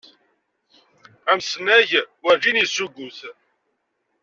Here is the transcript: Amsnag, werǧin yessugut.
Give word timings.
Amsnag, 1.31 1.89
werǧin 2.23 2.57
yessugut. 2.59 3.19